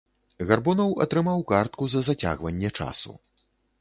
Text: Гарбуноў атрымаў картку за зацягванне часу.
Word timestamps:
Гарбуноў 0.51 0.95
атрымаў 1.05 1.43
картку 1.51 1.83
за 1.97 2.03
зацягванне 2.07 2.69
часу. 2.79 3.11